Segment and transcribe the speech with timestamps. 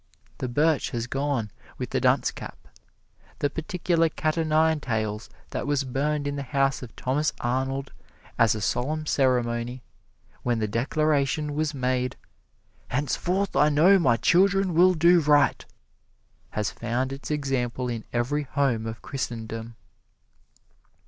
[0.39, 2.67] The birch has gone with the dunce cap.
[3.37, 7.91] The particular cat o' nine tails that was burned in the house of Thomas Arnold
[8.35, 9.83] as a solemn ceremony,
[10.41, 12.15] when the declaration was made,
[12.87, 15.63] "Henceforth I know my children will do right!"
[16.49, 19.75] has found its example in every home of Christendom.